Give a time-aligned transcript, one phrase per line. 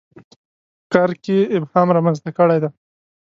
[0.83, 2.69] په کار کې یې ابهام رامنځته کړی دی.